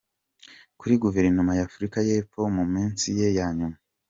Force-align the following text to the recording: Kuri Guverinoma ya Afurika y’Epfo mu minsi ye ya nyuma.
Kuri 0.79 0.93
Guverinoma 1.03 1.51
ya 1.57 1.63
Afurika 1.69 1.97
y’Epfo 2.07 2.41
mu 2.55 2.63
minsi 2.73 3.05
ye 3.19 3.27
ya 3.37 3.47
nyuma. 3.57 3.77